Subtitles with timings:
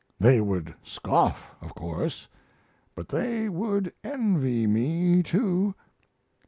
[0.19, 2.27] They would scoff, of course,
[2.95, 5.75] but they would envy me, too.